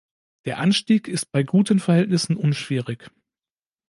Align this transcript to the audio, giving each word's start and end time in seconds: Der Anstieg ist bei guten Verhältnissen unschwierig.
Der 0.45 0.57
Anstieg 0.57 1.07
ist 1.07 1.31
bei 1.31 1.43
guten 1.43 1.79
Verhältnissen 1.79 2.35
unschwierig. 2.35 3.11